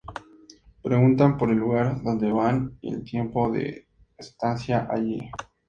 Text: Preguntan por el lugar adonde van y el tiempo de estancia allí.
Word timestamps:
Preguntan 0.81 1.37
por 1.37 1.51
el 1.51 1.57
lugar 1.59 1.85
adonde 1.85 2.31
van 2.31 2.75
y 2.81 2.91
el 2.91 3.03
tiempo 3.03 3.51
de 3.51 3.85
estancia 4.17 4.87
allí. 4.89 5.29